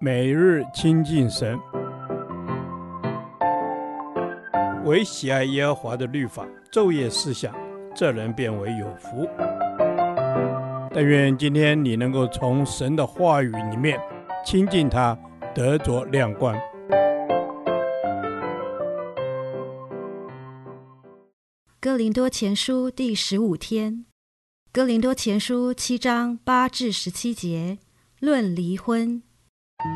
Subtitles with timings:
[0.00, 1.58] 每日亲近神，
[4.84, 7.54] 唯喜爱耶和华的律法，昼夜思想，
[7.94, 9.28] 这人便为有福。
[10.92, 13.98] 但愿今天你能够从神的话语里面
[14.44, 15.18] 亲近他，
[15.54, 16.54] 得着亮光。
[21.80, 24.04] 哥林多前书第十五天，
[24.72, 27.78] 哥林多前书七章八至十七节，
[28.20, 29.22] 论离婚。
[29.86, 29.90] 我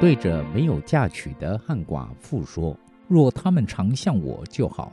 [0.00, 4.92] 对着没有嫁娶的汉寡妇说：若他们常向我就好；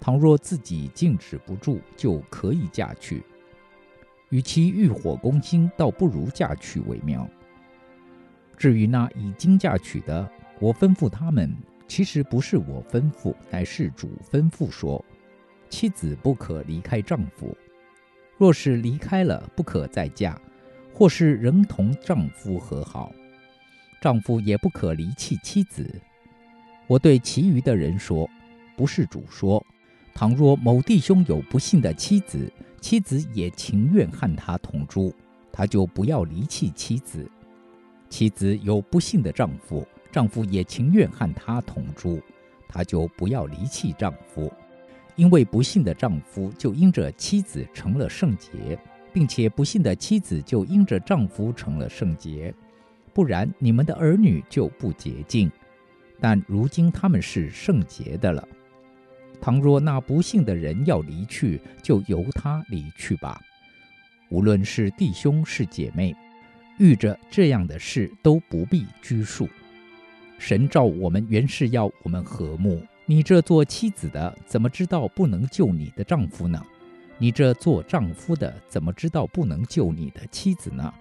[0.00, 3.22] 倘若自己禁止不住，就可以嫁娶。
[4.30, 7.28] 与其欲火攻心，倒不如嫁娶为妙。
[8.56, 10.26] 至于那已经嫁娶的，
[10.58, 11.54] 我吩咐他们。
[11.88, 15.02] 其实不是我吩咐，乃是主吩咐说：
[15.70, 17.48] 妻子不可离开丈夫；
[18.36, 20.36] 若是离开了，不可再嫁；
[20.92, 23.10] 或是仍同丈夫和好，
[24.02, 25.90] 丈夫也不可离弃妻子。
[26.86, 28.28] 我对其余的人说：
[28.76, 29.64] 不是主说，
[30.14, 35.12] 倘若某弟兄有不幸的妻子，妻子也情愿和他同住，
[35.50, 37.26] 他就不要离弃妻子；
[38.10, 39.86] 妻子有不幸的丈夫。
[40.18, 42.20] 丈夫也情愿和她同住，
[42.66, 44.52] 她就不要离弃丈夫，
[45.14, 48.76] 因为不幸的丈夫就因着妻子成了圣洁，
[49.12, 52.52] 并且不幸的妻子就因着丈夫成了圣洁。
[53.14, 55.48] 不然，你们的儿女就不洁净，
[56.18, 58.42] 但如今他们是圣洁的了。
[59.40, 63.40] 倘若那不幸的人要离去，就由他离去吧。
[64.30, 66.12] 无论是弟兄是姐妹，
[66.80, 69.48] 遇着这样的事都不必拘束。
[70.38, 72.80] 神召我们原是要我们和睦。
[73.04, 76.64] 你这做妻子的，怎么知道不能救你的丈夫呢？
[77.18, 80.92] 你这做丈夫的，怎么知道不能救你的妻子呢？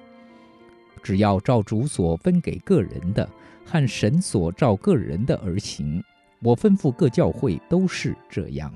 [1.03, 3.29] 只要照主所分给个人的，
[3.63, 6.03] 和神所照个人的而行。
[6.39, 8.73] 我吩咐各教会都是这样。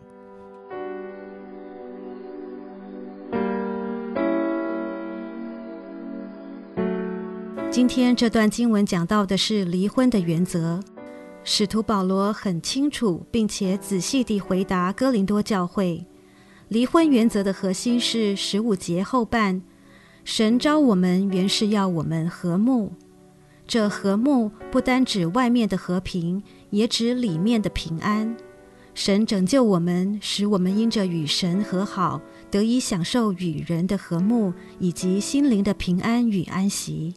[7.72, 10.78] 今天这段经文讲到的是离婚的原则。
[11.46, 16.06] 使徒保罗很清楚并且仔细地回答哥林多教会，
[16.68, 19.62] 离婚原则的核心是十五节后半：
[20.26, 22.92] 神召我们原是要我们和睦。
[23.66, 28.36] 这和睦不单指外面的和平，也指里面的平安。
[28.94, 32.20] 神拯救我们，使我们因着与神和好，
[32.52, 37.14] 得以享受与人的和睦，以及心灵的平安与安息。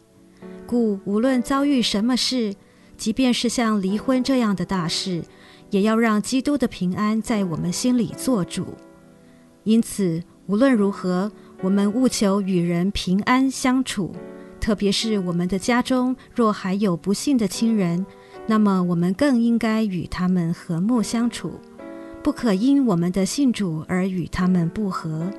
[0.65, 2.55] 故无论遭遇什么事，
[2.97, 5.23] 即便是像离婚这样的大事，
[5.69, 8.67] 也要让基督的平安在我们心里做主。
[9.63, 11.31] 因此，无论如何，
[11.61, 14.13] 我们务求与人平安相处。
[14.59, 18.03] 特别是我们的家中若还有不信的亲人，
[18.47, 21.59] 那么我们更应该与他们和睦相处，
[22.23, 25.29] 不可因我们的信主而与他们不和，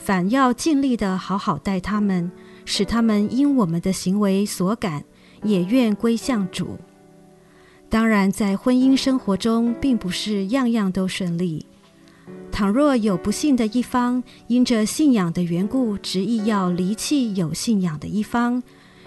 [0.00, 2.32] 反要尽力的好好待他们。
[2.66, 5.02] 使他们因我们的行为所感，
[5.42, 6.78] 也愿归向主。
[7.88, 11.66] 当然，在婚姻生活中，并不是样样都顺利。
[12.52, 18.62] 倘若有不幸的一方，因着信仰的缘故，执意要离弃有信仰的一方，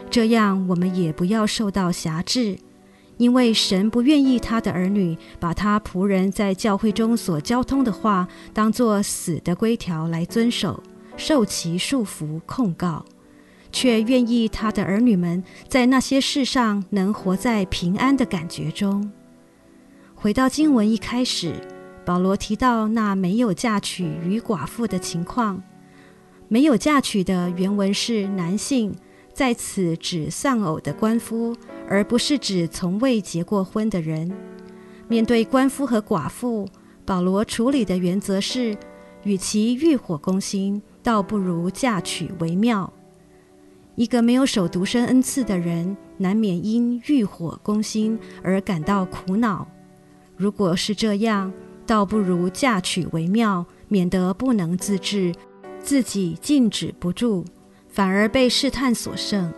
[0.09, 2.57] 这样我们也不要受到辖制，
[3.17, 10.81] 因为神不愿意他的儿女把他仆人在教会中所交通的话，当作死的规条来遵守，
[11.15, 13.05] 受其束缚控告。
[13.71, 19.11] 却愿意他的儿女们在那些事上能活在平安的感觉中。
[20.13, 21.55] 回到经文一开始，
[22.05, 25.63] 保罗提到那没有嫁娶与寡妇的情况。
[26.47, 28.95] 没有嫁娶的原文是男性，
[29.33, 31.55] 在此指丧偶的鳏夫，
[31.89, 34.31] 而不是指从未结过婚的人。
[35.07, 36.67] 面对鳏夫和寡妇，
[37.03, 38.77] 保罗处理的原则是：
[39.23, 42.91] 与其欲火攻心，倒不如嫁娶为妙。
[43.95, 49.67] 一个没有守独身恩赐的人，难免因欲火攻心而感到苦恼。
[50.35, 51.51] 如果是这样，
[51.85, 55.33] 倒不如嫁娶为妙，免得不能自制，
[55.79, 57.45] 自己禁止不住，
[57.93, 59.53] 反而被试探所胜。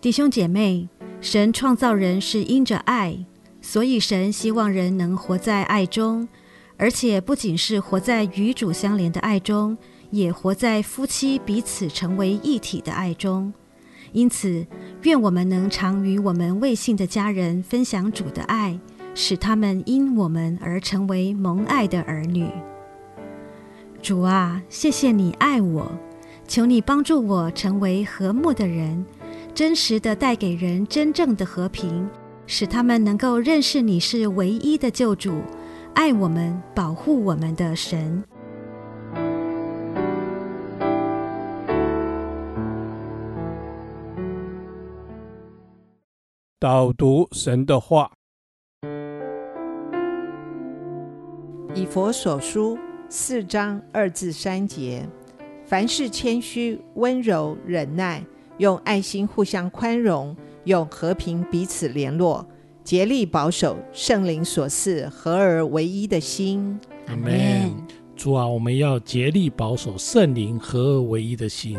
[0.00, 0.88] 弟兄姐妹，
[1.22, 3.24] 神创造人是因着爱，
[3.62, 6.28] 所以神希望人能活在爱中，
[6.76, 9.78] 而且不仅是活在与主相连的爱中。
[10.10, 13.50] 也活在夫妻彼此成为一体的爱中，
[14.12, 14.66] 因此，
[15.04, 18.78] 愿我们能常与我们未信的家人分享主的爱，
[19.14, 22.46] 使他们因我们而成为蒙爱的儿女。
[24.02, 25.90] 主啊，谢谢你爱我，
[26.52, 29.02] 求你帮助我成为和睦的人，
[29.54, 32.06] 真实的带给人真正的和平，
[32.46, 35.40] 使他们能够认识你是唯一的救主，
[35.94, 38.22] 爱我们、保护我们的神。
[46.60, 48.12] 导读神的话，
[51.74, 52.78] 以佛所书
[53.08, 55.08] 四章二至三节：
[55.72, 58.22] 凡事谦虚、温柔、忍耐，
[58.58, 62.46] 用爱心互相宽容，用和平彼此联络，
[62.84, 66.78] 竭力保守圣灵所赐合而为一的心。
[67.06, 67.72] 阿门。
[68.14, 71.78] 主啊，我们要竭力保守圣灵合而为一的心，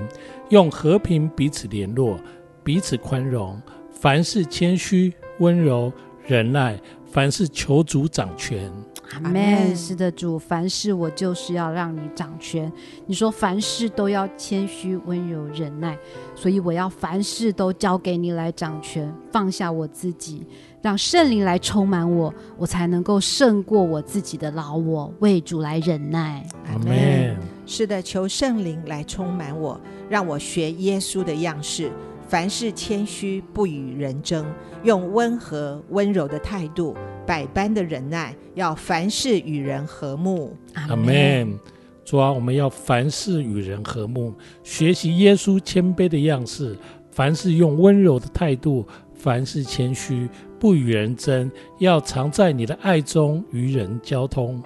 [0.49, 2.19] 用和平彼此联络，
[2.63, 3.61] 彼此宽容。
[3.91, 5.93] 凡事谦虚、温柔、
[6.25, 6.81] 忍耐，
[7.13, 8.71] 凡事求主掌权。
[9.13, 9.75] 阿门。
[9.75, 12.71] 是的，主，凡事我就是要让你掌权。
[13.05, 15.95] 你说凡事都要谦虚、温柔、忍耐，
[16.33, 20.43] 所以我要凡事都交给你来掌权，放下我自己，
[20.81, 26.43] 让圣灵来充满我，我才能够胜过我自己的老我，为主来忍耐。
[26.65, 27.37] 阿门。
[27.67, 29.79] 是的，求圣灵来充满我，
[30.09, 31.91] 让我学耶稣的样式。
[32.33, 34.43] 凡事谦虚，不与人争，
[34.81, 36.95] 用温和温柔的态度，
[37.27, 40.57] 百般的忍耐，要凡事与人和睦。
[40.73, 41.59] 阿门。
[42.03, 44.33] 主啊，我们要凡事与人和睦，
[44.63, 46.75] 学习耶稣谦卑的样式。
[47.11, 48.83] 凡事用温柔的态度，
[49.13, 50.27] 凡事谦虚，
[50.59, 54.59] 不与人争，要常在你的爱中与人交通。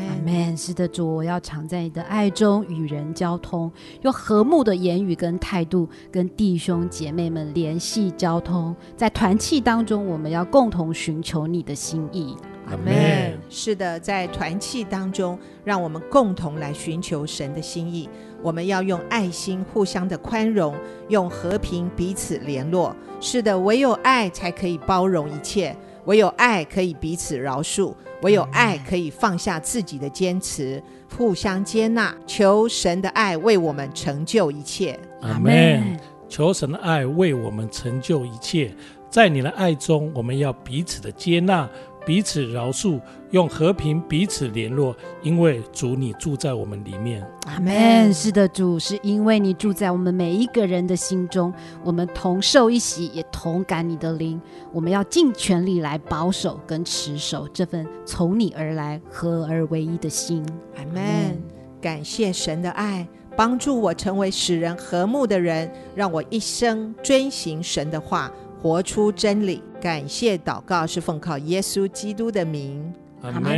[0.00, 0.56] 阿门。
[0.56, 3.70] 是的，主，我要常在你的爱中与人交通，
[4.02, 8.74] 用和睦的言语跟态度跟弟兄姐妹们联系交通。
[8.96, 12.36] 在团契当中，我们要共同寻求你的心意。
[12.66, 13.38] 阿门。
[13.48, 18.08] 是的，在团契当中，让我们共同来寻求神的心意。
[18.40, 20.74] 我们要用爱心互相的宽容，
[21.08, 22.94] 用和平彼此联络。
[23.20, 25.76] 是的，唯有爱才可以包容一切。
[26.04, 30.82] 唯有爱可以彼此饶恕，唯有爱可以放下自己的坚持，
[31.16, 32.14] 互相接纳。
[32.26, 34.98] 求神的爱为我们成就一切。
[35.20, 35.98] 阿门。
[36.28, 38.74] 求神的爱为我们成就一切。
[39.10, 41.68] 在你的爱中，我们要彼此的接纳。
[42.04, 43.00] 彼此饶恕，
[43.30, 47.24] 用和平彼此联络，因为主你住在我们里面。
[47.46, 48.12] 阿门。
[48.12, 51.52] 是的，主是因为你住在我们每一个人的心中，
[51.84, 54.40] 我们同受一喜，也同感你的灵。
[54.72, 60.44] 我们要尽全力来保守跟持守这份从你而来合而为一的心。
[60.76, 61.40] 阿门。
[61.80, 63.06] 感谢神的爱，
[63.36, 68.30] 帮助我成为使人和睦的人，让我一生遵行神的话。
[68.60, 72.80] 活出真理，感谢祷告是奉靠耶稣基督的名，
[73.20, 73.52] 阿门。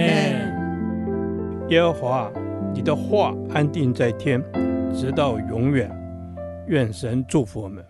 [1.69, 2.33] 耶和华，
[2.73, 4.43] 你的话安定在天，
[4.95, 5.91] 直到永远。
[6.69, 7.85] 愿神祝福我们。